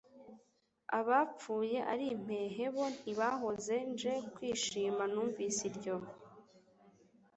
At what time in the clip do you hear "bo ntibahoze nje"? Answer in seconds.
2.75-4.13